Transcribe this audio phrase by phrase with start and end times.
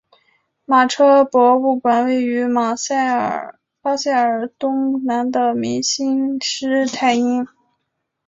[0.65, 3.53] 马车博物馆位于巴塞尔
[4.57, 7.47] 东南的明兴施泰因。